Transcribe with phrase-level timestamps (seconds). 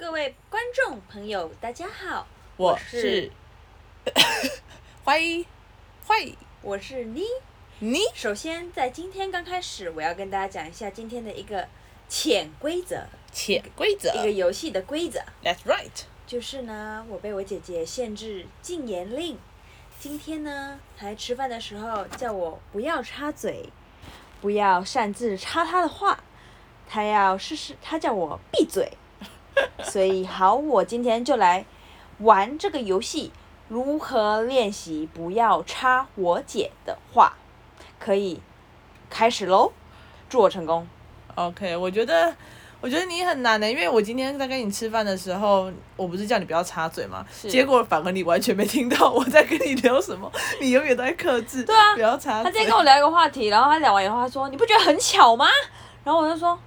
[0.00, 3.30] 各位观众朋友，大家好，我是，
[5.04, 5.44] 欢迎
[6.06, 7.22] 欢迎，我是妮
[7.80, 7.98] 妮。
[8.14, 11.68] 首先，在今天刚开始，我要跟大家讲一下今天的一个
[12.08, 15.20] 潜规则，潜规则，一个游戏的规则。
[15.44, 15.90] That's right。
[16.26, 19.38] 就是呢，我被我姐姐限制禁言令。
[19.98, 23.68] 今天呢，她在吃饭的时候叫我不要插嘴，
[24.40, 26.24] 不要擅自插她的话。
[26.88, 28.90] 她要试试，她叫我闭嘴。
[29.82, 31.64] 所以好，我今天就来
[32.18, 33.32] 玩这个游戏，
[33.68, 37.34] 如何练习不要插我姐的话？
[37.98, 38.40] 可以
[39.08, 39.72] 开始喽，
[40.28, 40.86] 祝我成功。
[41.34, 42.34] OK，我觉得。
[42.82, 47.22] 我觉得你很难的，因为我今天在跟你吃饭的时候，我不是叫你不要插嘴吗？
[47.46, 51.62] 结果反而你完全没听到我在跟你聊什么， 你永远都在克制。
[51.64, 52.44] 对啊，不要插嘴。
[52.44, 55.46] 他今天跟我聊一个话题，然后他聊完以后，他说：“你不觉得很巧吗？”
[56.04, 56.58] 然后我就说：“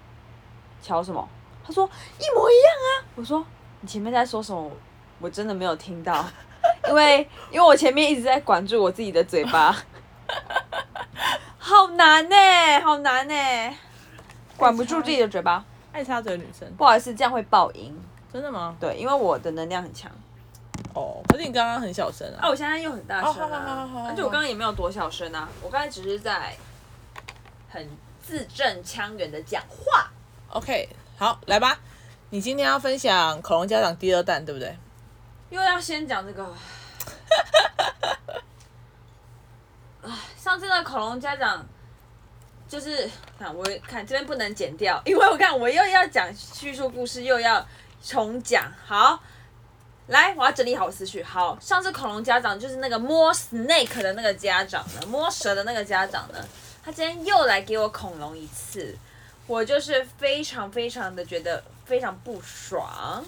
[0.83, 1.27] 巧什么？”
[1.65, 1.89] 他说
[2.21, 2.82] ：“一模一样啊。”
[3.15, 3.45] 我说
[3.81, 4.71] ：“你前面在说什么？
[5.19, 6.25] 我真的没有听到，
[6.89, 7.19] 因为
[7.51, 9.75] 因为我前面一直在管住我自己的嘴巴，
[11.57, 12.35] 好难呢，
[12.83, 13.33] 好难呢，
[14.57, 17.95] 管不住自己的嘴巴。”爱插嘴的女生，不好意思，这样会爆音。
[18.33, 18.75] 真的吗？
[18.79, 20.11] 对，因为我的能量很强。
[20.95, 22.41] 哦，可是你刚刚很小声啊。
[22.41, 23.63] 啊，我现在又很大声啊。
[23.63, 24.07] 好好好。
[24.09, 26.55] 而且我刚刚也没有多小声啊，我刚才只是在
[27.69, 27.87] 很
[28.19, 30.09] 字正腔圆的讲话。
[30.49, 31.77] OK，好，来吧。
[32.33, 34.75] 你今天要分享恐龙家长第二弹，对不对？
[35.51, 36.43] 又要先讲这个。
[40.01, 41.63] 啊， 上次的恐龙家长。
[42.67, 47.63] 就是看我看这边不能剪掉，因为我看我又要讲叙述故事，又要
[48.03, 48.63] 重讲。
[48.83, 49.21] 好，
[50.07, 51.21] 来，我要整理好思绪。
[51.21, 56.43] 好，上次恐龙家长就是那个摸 snake 的那个家长呢，摸蛇的那个家长呢，
[56.83, 58.97] 他今天又来给我恐龙一次，
[59.47, 63.23] 我就是非常非常的觉得非常不爽。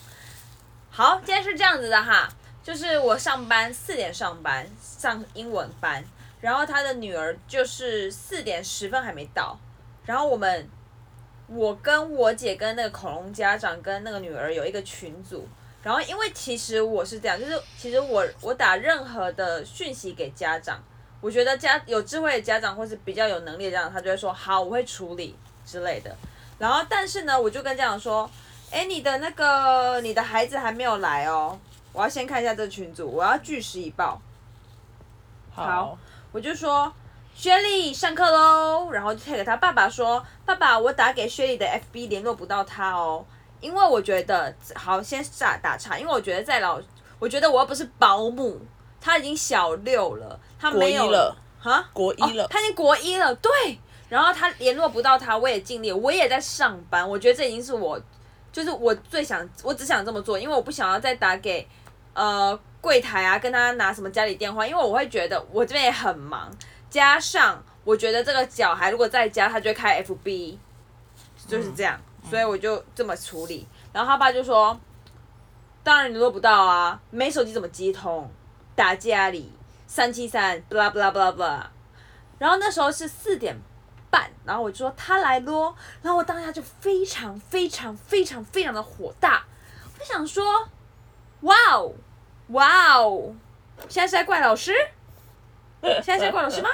[0.90, 2.30] 好，今天是这样子的哈，
[2.64, 6.04] 就是我上班四点上班上英文班。
[6.42, 9.58] 然后他的女儿就是四点十分还没到，
[10.06, 10.70] 然后我们，
[11.48, 15.48] 我跟我姐跟那个恐龙家长跟那个女儿有一个群组，
[15.82, 20.84] 然后因为其实我是这样，就是其实我我打任何的讯息给家长，
[21.20, 25.36] 我觉得家有智慧的家长或是比较有能力的家长，他就会说好，我会处理
[25.66, 26.16] 之类的。
[26.58, 28.30] 然后但是呢，我就跟家长说，
[28.72, 31.60] 哎，你的那个你的孩子还没有来哦，
[31.92, 34.22] 我要先看一下这个群组，我要据实以报。
[35.54, 35.66] 好。
[35.66, 35.98] 好
[36.32, 36.92] 我就说，
[37.34, 43.26] 薛丽上课喽，然后就推给他爸爸说，爸爸，我打给薛丽的 FB 联络不到他哦，
[43.62, 46.78] 因为我觉得，好，先打打岔，因为我觉得在老，
[47.20, 48.60] 我觉得我又不是保姆，
[49.00, 58.00] 他已经小六了，他没有了，哈，国一了，他已经国一了，对，然后他联络不到他，我也尽力，我也在上班，我觉得这已经是我，
[58.52, 61.68] 就是我最想，我只想这么做，因为我不想要再打给，
[62.14, 62.60] 呃。
[62.86, 64.64] 柜台啊，跟他拿什么家里电话？
[64.64, 66.56] 因为我会觉得我这边也很忙，
[66.88, 70.56] 加上我觉得这个小孩如果在家，他就会开 FB，
[71.48, 72.00] 就是这样，
[72.30, 73.66] 所以我就这么处理。
[73.92, 74.80] 然后他爸就说
[75.82, 78.30] ：“当然你做不到啊，没手机怎么接通？
[78.76, 79.52] 打家里
[79.88, 81.72] 三七三，巴拉巴拉巴拉巴拉。”
[82.38, 83.58] 然后那时候是四点
[84.46, 89.44] 然后我就说他来咯，然后我当下就非常非常非常非常的火大，
[90.00, 90.44] 我想说
[91.42, 91.92] ：“哇哦！”
[92.50, 93.34] 哇哦！
[93.90, 94.72] 现在是在怪老师？
[95.82, 96.70] 现在是在怪老师吗？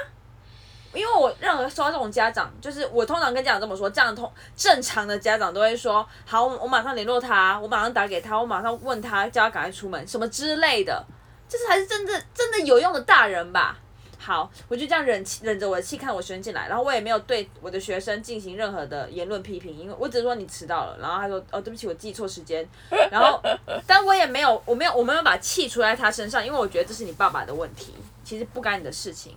[0.92, 11.02] 因为我任何收到这种家长，就是我通常跟家长这么说，这样通正常的家长都会说：好，我马上联络他，我马上打给他，我马上问他，叫他赶快出门，什么之类的，
[11.48, 13.78] 这才是真正真的有用的大人吧。
[14.22, 22.64] 好，我就这样忍气忍着我的气看我学生进来，然后我也没有对我的学生进行任何的言论批评，因为我只是说你迟到了，然后他说哦对不起我记错时间，
[23.10, 23.42] 然后
[23.84, 29.36] 但我也没有我没有我没有把气出在他身上，因为我觉得这是你爸爸的问题，其实不干你的事情，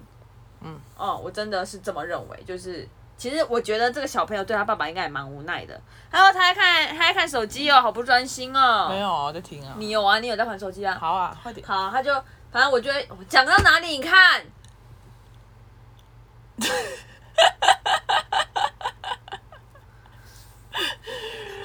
[0.61, 0.79] 嗯。
[0.97, 2.87] 哦我真的是这么认为，就是
[3.17, 12.13] 其实我觉得这个小朋友对他爸爸应该也蛮无奈的，还有他在看他在看手机哦，好不专心哦，没有啊在听啊，你有啊你有在玩手机啊，好啊快点，好他就
[12.51, 14.41] 反正我觉得讲到哪里你看。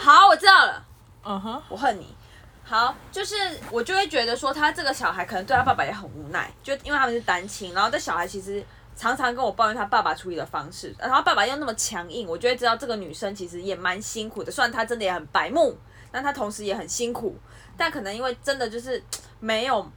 [0.00, 0.84] 好，我知道了。
[1.22, 2.14] 嗯哼，我恨你。
[2.62, 3.34] 好，就是
[3.70, 8.62] 我就会觉得说，他这个小孩可能对他爸爸也很无奈，就因为他们是单亲，然后这小孩其实
[8.94, 14.52] 常常跟我抱怨他爸爸处理的方式，然后爸爸又那么强硬，我就会知道这个女生其实也蛮辛苦的。
[14.52, 15.76] 虽然她真的也很白目，
[16.12, 17.36] 但她同时也很辛苦，
[17.76, 19.02] 但可能因为真的就是
[19.40, 19.90] 没有。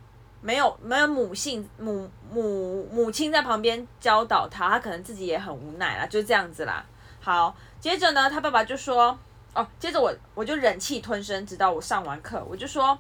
[0.46, 6.86] 没有没有母性母母母亲在旁边教导他，他可能自己也很无奈啦，就这样子啦。
[7.22, 9.18] 好，接着呢，他爸爸就说
[9.54, 12.98] ：“哦，接着我我就忍气吞声，直到我上完课，我就说，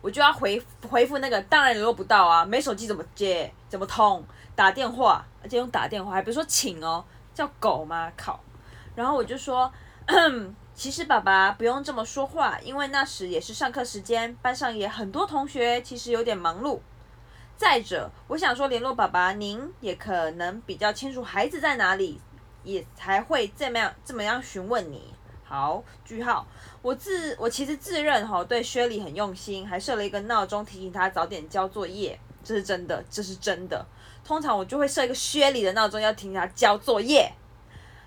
[0.00, 4.24] 我就要回回复那个，当然联络不到啊，没手机怎么接，怎么通，
[4.54, 7.04] 打电话，而且用打电话，还不是说请哦，
[7.34, 8.10] 叫狗吗？
[8.16, 8.40] 靠！
[8.94, 9.70] 然后我就说，
[10.74, 16.80] 其实爸爸不用这么说话，因为那时也是上课时间，班上也很多同学，其实有点忙碌。
[17.58, 22.20] 再者，我想说联络爸爸，您也可能比较清楚孩子在哪里，
[22.62, 25.14] 也才会这么样这么样询问你。
[25.48, 26.44] 好，句号。
[26.82, 33.86] 我自我其实自认哈对薛礼很用心，还设了一个闹钟提醒他早点交作业，这是真的，这是真的。
[34.24, 37.32] 通常我就会设一个薛礼的闹钟，要提醒他交作业。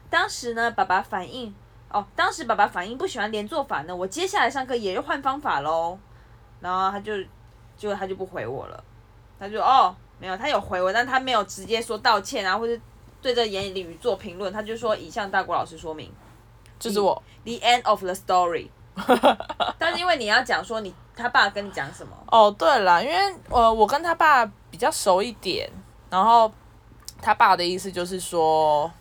[0.09, 1.55] 当时呢，爸爸反应
[1.89, 5.97] 哦，当时爸爸反应不喜欢连坐法呢，我接下来上课也就换方法喽。
[6.59, 7.13] 然后他就
[7.77, 8.83] 就他就不回我了。
[9.39, 12.77] 他就哦，没有，他有回我，但他没有直接说道歉啊，或者
[13.21, 16.11] 对这言语做评论，他就说已向大国老师说明，
[16.79, 18.69] 就是我 the, end of the story。
[19.77, 22.15] 但是因为你要讲说你他爸跟你讲什么？
[22.31, 25.69] 哦，对了，因为呃我跟他爸比较熟一点，
[26.09, 26.51] 然后
[27.21, 28.91] 他爸的意思就是说，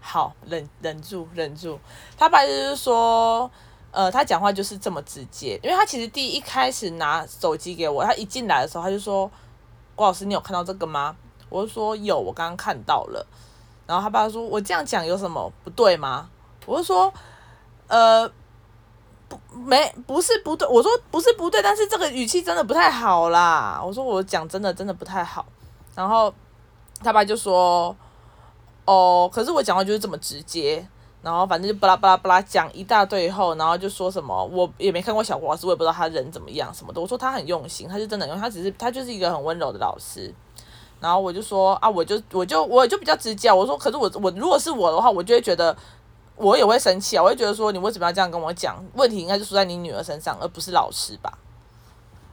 [0.00, 1.78] 好忍忍住忍住，
[2.16, 3.50] 他爸就是说。
[3.92, 9.28] 呃，他讲话就是这么直接，因为他其实第一,一开始拿手机给我，他一进来的时候他就说
[9.96, 11.16] ：“郭老师，你有看到这个吗？”
[11.50, 13.26] 我就说：“有，我刚刚看到了。”
[13.88, 16.30] 然后他爸说：“我这样讲有什么不对吗？”
[16.66, 17.12] 我就说
[17.88, 18.30] ：“呃，
[19.28, 25.44] 不，没，不是不对。”我说：“不是不对，但是这个语气真的不太好啦。”我说：“我讲真的真的不太好。”
[25.94, 26.32] 然后
[27.02, 27.94] 他爸就说
[28.84, 30.86] ：“哦，可是我讲话就是这么直接。”
[31.22, 36.98] 然后反正就巴拉巴拉巴拉讲一大堆后，然后就说什么我也没看过小国老师，我也不知道他人怎么样什么的。
[36.98, 40.34] 我说他很用心，他是真的用，他只是他就是一个很温柔的老师。
[40.98, 45.76] 然后我就说啊，我就我就我就比较直接，我说可是我我如果是我的话，我就会觉得
[46.40, 48.82] 我也会生气啊，我会觉得说你为什么要这样跟我讲？
[48.94, 51.30] 问题应该就出在你女儿身上，而不是老师吧。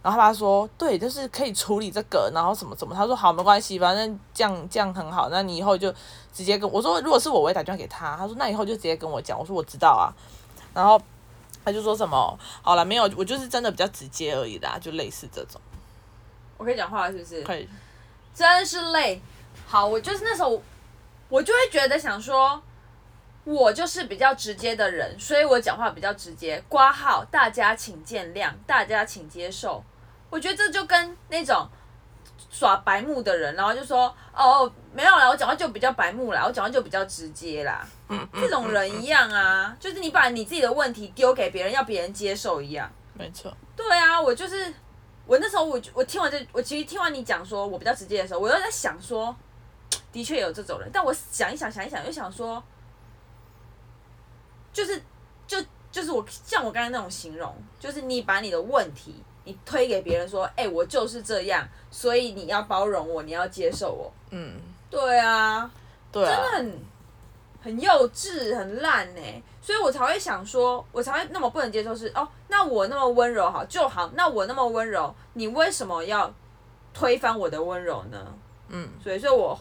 [0.01, 2.95] 然后他爸说对，就是可以处理这个，然后什么什么。
[2.95, 5.27] 他说好，没关系，反正这样这样很好。
[5.29, 5.93] 那你以后就
[6.33, 8.15] 直接跟我说，如果是我，我会打电话给他。
[8.15, 9.37] 他说那以后就直接跟我讲。
[9.37, 10.07] 我说我知道啊。
[10.73, 11.01] 然后
[11.65, 15.59] 他就说什么好了，没有，我就是真的比较直接而已啦，就类似这种。
[16.57, 17.41] 我可以讲话是不是？
[17.41, 17.67] 可以。
[18.33, 19.21] 真是累。
[19.65, 20.61] 好，我就是那时候，
[21.27, 22.61] 我就会觉得想说，
[23.47, 26.61] 我就是比较直接的人，所以我讲话比较直接。
[26.67, 29.81] 挂号，大家请见谅，大家请接受。
[30.29, 31.65] 我觉得这就跟那种
[32.49, 37.87] 耍白目的人，然后就说哦，没有啦，我讲话就比较白目啦，我讲话就比较直接啦，
[38.33, 42.91] 这种人一样啊，就是你把你自己的问题丢给别人，要别人接受一样。
[43.13, 43.55] 没错。
[43.77, 44.73] 对啊，我就是
[45.25, 49.33] 我那时候我我听完这，我其实听完你讲说我比较直接的时候，我又在想说，
[50.11, 52.61] 的确有这种人，但我想一想想一想又想说，
[54.77, 55.01] 就是
[55.47, 55.57] 就
[55.91, 59.15] 就是我像我刚才那种形容，就是你把你的问题。
[59.43, 64.11] 你推给别人说，哎、欸，我就是这样，所以你要包容我，你要接受我。
[64.31, 64.59] 嗯，
[64.89, 65.71] 对啊，
[66.11, 66.79] 对啊，真的很
[67.63, 69.21] 很幼稚，很烂呢，
[69.61, 76.29] 所以我才会想说，我才会那么不能接受是哦，那我那么温柔好就好，那我那么温柔，你为什么要
[76.93, 78.33] 推翻我的温柔呢？
[78.67, 79.57] 嗯，所以，所以我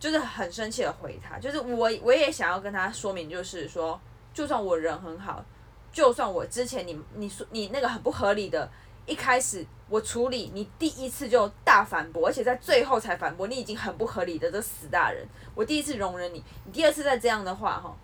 [0.00, 4.00] 就是很生气的回他，就是我我也想要跟他说明，就是说，
[4.34, 5.42] 就算我人很好，
[5.90, 8.68] 就算我之前你你说你那个很不合理的。
[9.06, 15.22] 一开始我处理你第一次就大反驳，而且在最后才反驳，你已经很不合理的这死大人。
[15.54, 17.94] 我第一次容忍你，你第二次再这样的话，哈，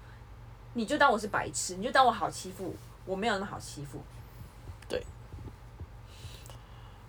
[0.75, 2.77] 你就当我是白痴，你就当我好欺负，
[3.07, 3.99] 我没有那么好欺负。
[4.91, 5.03] 对，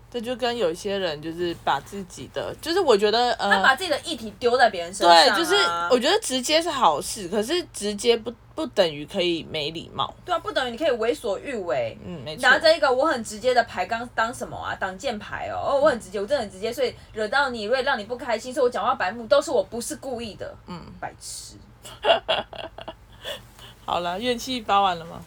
[0.09, 5.35] 这就跟有些人就是把自己的，就是我觉得，呃，他把自己的议题丢在别人身上啊。
[5.35, 5.53] 对，就是
[5.93, 8.33] 我觉得直接是好事，可是直接不。
[8.53, 11.97] 不等于可以没礼貌，对啊，不等于你可以为所欲为。
[12.05, 12.41] 嗯，没错。
[12.41, 14.75] 拿着一个我很直接的牌当当什么啊？
[14.75, 15.57] 挡箭牌哦。
[15.71, 20.53] 哦，我很直接，我真的很直接，所以惹到你，会让你不开心，所以我讲话白目，都是我不是故意的。
[20.67, 21.55] 嗯，白痴。
[23.85, 25.21] 好了，怨气发完了吗？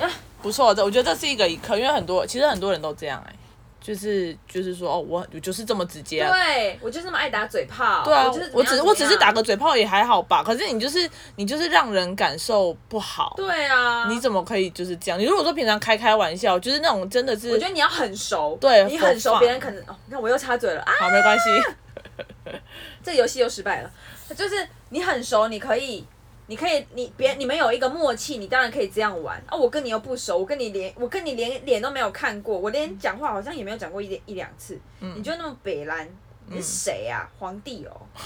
[0.00, 0.10] 啊，
[0.42, 3.36] 不错，这我觉得这是一个一课，因为很多其实很多人都这样哎、欸。
[3.80, 8.02] 就是就是说哦，我我就是这么直接啊，对我就这么爱打嘴炮。
[8.04, 10.42] 对啊，我就是我只我只是打个嘴炮也还好吧。
[10.42, 13.34] 可是你就是你就是让人感受不好。
[13.36, 15.18] 对啊，你怎么可以就是这样？
[15.18, 22.52] 你如果说平常开开玩笑，就是那种真的是，我觉得你要很熟，对，你很熟，别人可能哦，你看我又插嘴了啊，好，没关系，
[23.02, 23.90] 这游戏又失败了，
[24.34, 26.04] 就是你很熟，你可以。
[26.48, 29.56] 你可以，你别你们有一个默契，你当然可以这样玩啊。
[29.56, 34.76] 我跟你又不熟，我跟你连我跟你连脸都没有看过，我连讲话好像也没有讲过一一两次。
[35.00, 36.08] 嗯，你就那么北烂，
[36.46, 37.22] 你是谁啊？
[37.22, 38.00] 嗯、皇帝哦。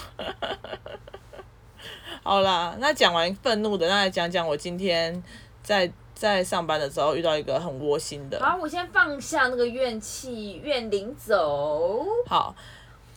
[2.22, 5.20] 好啦，那讲完愤怒的，那来讲讲我今天
[5.64, 8.38] 在在上班的时候遇到一个很窝心的。
[8.40, 12.06] 好，我先放下那个怨气，怨灵走。
[12.28, 12.54] 好，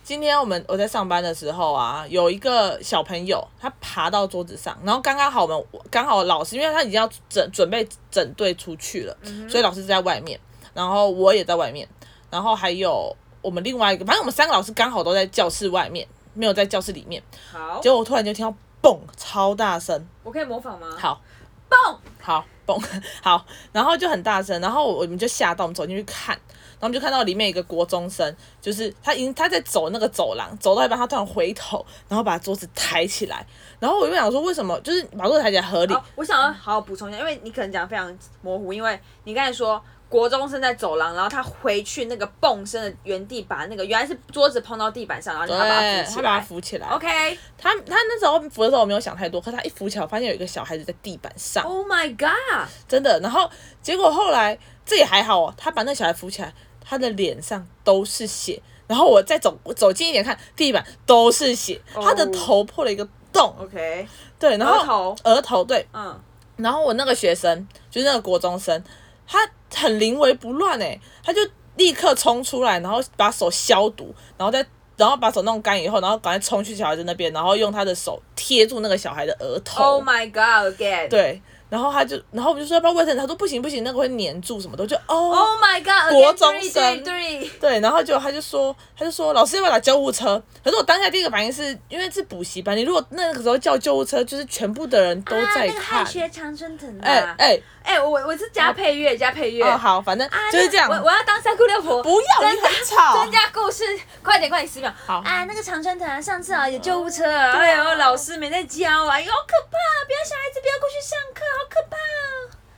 [0.06, 10.38] 今天我们我在上班的时候啊，有一个小朋友他爬到桌子上，然后刚刚好我们刚好老师，因为他已经要整准备整队出去了，嗯、所以老师在外面，
[10.72, 11.88] 然后我也在外面，
[12.30, 17.20] 然后还有我们另外一个，反正我们三个老师刚好都在教室外面，没有在教室里面。
[17.50, 18.56] 好，结果我突然就听到。
[18.82, 20.06] 嘣，超大声！
[20.22, 20.86] 我可以模仿吗？
[20.96, 21.20] 好，
[21.68, 22.82] 嘣，好嘣，
[23.22, 33.46] 好，然后就很大声，然后我们就吓到，我们走进去看，然后我们就看到里面一个国中生，就是他已经他在走那个走廊，走到一半他突然回头，然后把桌子抬起来，
[33.78, 35.96] 然后我就想说为什么，就是把桌子抬起来合理。
[36.16, 39.82] 我想要好好补充一下，因为你可能讲的非常模糊，因为你刚才说。
[40.08, 46.14] 国中生在走廊，然后他回去那个蹦身的原地，把那个原来是桌子碰到地板上，然后就他把他扶起来。
[46.14, 46.88] 他把他扶起来。
[46.88, 47.38] OK。
[47.58, 51.64] 他他那时候扶的时候我没有想太多，可他一扶起来，我发现有一个小孩子在地板上。
[51.64, 52.68] Oh my god！
[52.86, 53.50] 真的，然后
[53.82, 63.52] 结果后来这也还好哦，他把那小孩扶起来，他的脸上都是血，然后我再走我走近一点看，地板都是血，他的头破了一个洞。
[63.58, 64.06] OK。
[64.38, 66.20] 对，然后额头额头对，嗯，
[66.56, 68.80] 然后我那个学生就是那个国中生，
[69.26, 69.38] 他。
[69.74, 71.40] 很临危不乱哎，他就
[71.76, 74.64] 立刻冲出来，然后把手消毒，然后再
[74.96, 79.84] 然后把手弄干以后，然后赶快冲去小孩子那边，然后用他的手贴住那个小孩的额头。
[79.84, 81.08] Oh my god again！
[81.10, 81.42] 对。
[81.68, 90.40] 然后他就，然后我们就说要不要卫生纸，他说不行不行，那个会粘住什么的，就哦，Oh my God，国中生，对，对，然后就他就说，他就说老师要不要打救护车？
[90.62, 95.98] 可是我当下第一个反应是因为是补习班，你如果那个时候叫救护车，就是全部的人都在看。
[95.98, 97.04] 啊，那个学长春藤的。
[97.04, 99.64] 哎哎哎，我我是加配乐加配乐。
[99.64, 100.90] 哦好，反正就是这样。
[100.90, 102.02] 我我要当三姑六婆。
[102.02, 103.22] 不要，你很吵。
[103.22, 103.84] 增加故事，
[104.24, 104.92] 快点快点十秒。
[105.06, 105.22] 好。
[105.24, 111.96] 啊，那个长春藤上次啊有救护车，哎呦老师没在教啊，好可怕，不要小孩子不要过去上课，好可怕。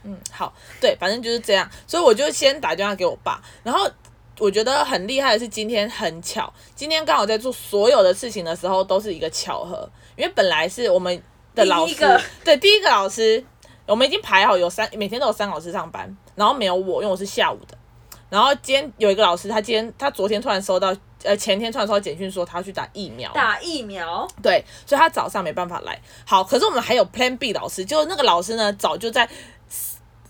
[0.04, 3.90] 嗯，好，对，反正就是这样，所以我就先打电话给我爸，然后
[4.38, 11.22] 我觉得很厉害的是今天很巧，今天刚好在做所有的事情的时候都是一个巧合，因为本来是我们
[11.54, 11.96] 的老师，
[12.44, 13.44] 对，第一个老师，
[13.86, 17.76] 我们已经排好有三，每天都有三个老师上班，然后没有我，因为我是下午的，
[18.30, 29.28] 然后今天有一个老师，他今天他昨天突然收到，呃，前天突然收到简讯说他要去打疫苗，打疫苗，对，所以他早上没办法来，好，可是我们还有 Plan B 老师，就那个老师呢，早就在。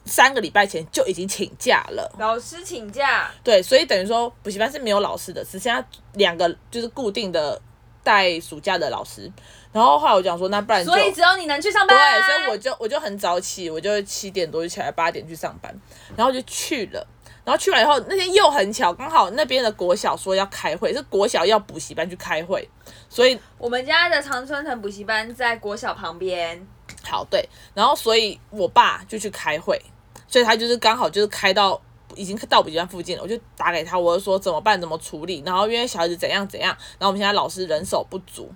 [0.04, 7.60] 三个礼拜前就已经请假了，老师请假，对，所以等于说补习班是没有老师的，只剩下两个就是固定的
[8.02, 9.30] 带暑假的老师。
[9.70, 15.78] 然后后来我讲说，那不然，所以只有你能去上班，对，所以我就我就很早起，我就七点多就起来，八点去上班，
[16.16, 17.06] 然后就去了。
[17.48, 22.68] 然后去完以后，那天又很巧，刚好那边的国小说要开会，是国小要补习班去开会，
[23.08, 26.66] 所以我们家的长春藤补习班在国小旁边。
[27.02, 29.80] 好，对，然后所以我爸就去开会。
[30.26, 31.80] 所以他就是刚好就是开到
[32.14, 35.42] 已经到补习班附近了，我就打给他，我就说怎么办，怎么处理。
[35.46, 38.52] 然后因为小孩子怎样怎样，然后我们现在老师人手不足，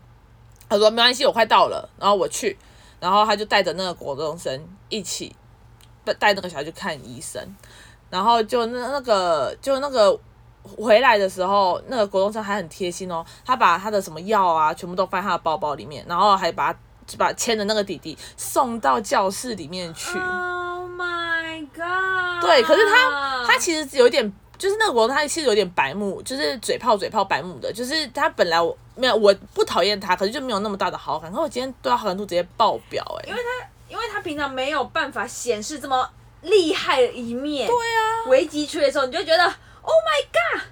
[0.68, 2.58] 他说没关系，我快到了，然后我去，
[3.00, 5.34] 然后他就带着那个国中生一起
[6.04, 7.42] 带带那个小孩去看医生，
[8.12, 10.14] 然后就那那个就那个
[10.62, 16.71] 回来的时候，那个国中生还很贴心哦，他把他的什么药啊全部都放在他的包包里面，然后还把
[17.07, 20.19] 就把牵着那个弟弟送到教室里面去。
[20.19, 22.42] Oh my god！
[22.42, 31.31] 对，可是他他其实有点，就是那个国中他其实有点白目，就是嘴炮嘴炮白目的，就是他本来我没有我不讨厌他，可是就没有那么大的好感。
[31.31, 36.09] 可是我今天对他好感度直接爆表哎、欸，因为他因为他平常没有办法显示这么
[36.42, 40.62] 厉害的一面，对啊，危急处理的时候你就觉得 Oh my God，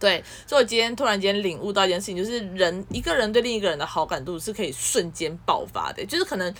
[0.00, 6.54] 对，所以我今天突然间领悟到一件事情，就是人一个人对另一个人的好感度是可以瞬间爆发的，就是可能。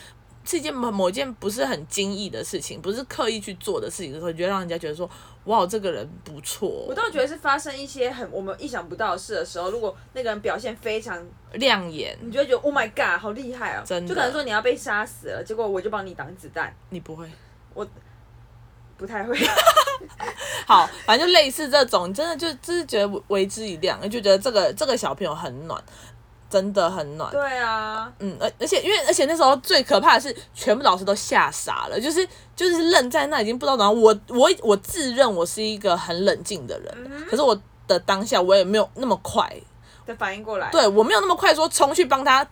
[0.44, 5.06] 是一件某某件不是很惊异的事情，不是刻意去做的事情的时候，你就让人家觉得说，
[5.44, 6.86] 哇，这个人不错。
[6.88, 11.22] 我倒觉得是发生一些很我们意想不到的事的时候，如果那个人表现非常
[11.52, 13.84] 亮眼，你就会觉得 Oh my God，好厉害啊！
[13.84, 16.74] 真的，就可能说你要被杀死了，结果我就帮你挡子弹。
[16.88, 17.28] 你不会，
[17.74, 17.86] 我
[18.98, 19.34] 不太会。
[20.66, 25.82] 好，反正就类似这种，真的就就是觉得为之一亮，就觉得这个这个小朋友很暖。
[26.50, 27.30] 真的很暖。
[27.30, 32.26] 对啊，嗯，而而且因为而且那时候最可怕的是，全部老师都吓傻了，就是
[32.56, 33.92] 就是愣在那，已经不知道怎么。
[33.92, 37.54] 我我我自认我是一个很冷静的人，嗯、可是我
[37.86, 39.54] 的当下我也没有那么快
[40.06, 40.70] 的反应过来。
[40.70, 42.42] 对，我没有那么快说冲去帮他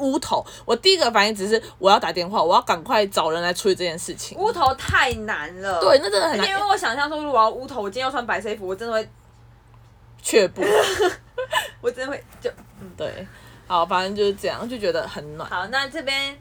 [0.00, 0.44] 乌头。
[0.64, 4.36] 我第一个反应只是我要打电话，我要赶快找人来处理这件事情。
[4.38, 5.80] 乌头太难了。
[5.80, 6.48] 对，那真的很难。
[6.48, 9.08] 因为我想象说，如果我要乌头，我今天要穿白色衣服，我真的会
[10.22, 10.62] 却步。
[11.80, 13.26] 我真的会就嗯对。
[13.66, 15.48] 好，反正就是这样，就觉得很暖。
[15.48, 16.36] 好，那这边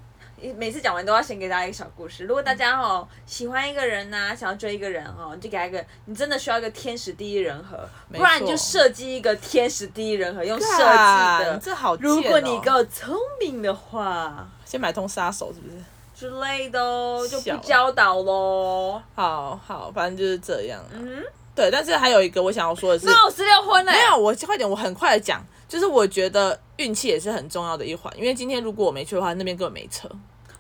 [0.58, 2.26] 每次讲完都要先给大家一个小故事。
[2.26, 7.78] 如果大家哦喜欢一个人呐、啊，想要追一个人哦，你就给他一个，你真的需要一个天时地利人和，
[8.14, 11.60] 不然你就设计一个天时地利人和，用设计的。
[11.62, 11.98] 这好、哦。
[12.02, 15.84] 如果你够聪明的话，先买通杀手是不是？
[16.16, 19.02] 之类的哦，就不教导喽。
[19.16, 20.84] 好好，反正就是这样。
[20.92, 21.24] 嗯。
[21.56, 23.92] 对，但是还有一个我想要说的是，那我十六婚了。
[23.92, 30.10] 没有，我快点，我很快的讲，就是我觉得运气也是很重要的一环，因为今天如果我没去的话，那边根本没车。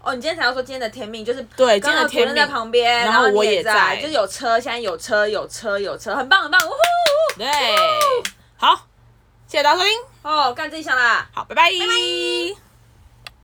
[0.01, 6.75] 哦，你今天才要说今天的天命就是对，今天的天命在旁边，然后我也在，就是有车，现在有车，有车，有车，很棒，很棒，呜呼！
[7.37, 7.47] 对，
[8.57, 8.87] 好，
[9.47, 9.93] 谢谢大家收听。
[10.21, 11.69] 哦，干这一项啦，好，拜拜。
[11.79, 12.68] 拜拜。